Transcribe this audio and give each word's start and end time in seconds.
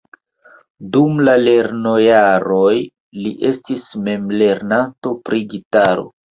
Dum 0.95 1.21
la 1.27 1.35
lernojaroj 1.41 2.73
li 3.21 3.35
estis 3.53 3.87
memlernanto 4.11 5.17
pri 5.31 5.47
gitaro. 5.57 6.13